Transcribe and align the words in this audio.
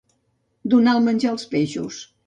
Donar 0.73 0.97
el 1.01 1.05
menjar 1.11 1.31
als 1.37 1.47
peixos. 1.55 2.05